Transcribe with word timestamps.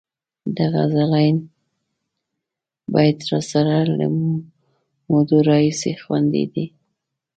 د 0.55 0.57
غزلبڼ 0.73 1.33
بیت 2.93 3.19
راسره 3.31 3.77
له 3.97 4.05
مودو 5.09 5.37
راهیسې 5.49 5.93
خوندي 6.03 6.45
دی. 6.53 6.65